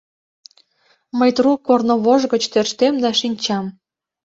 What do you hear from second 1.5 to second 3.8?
корнывож гыч тӧрштем да шинчам.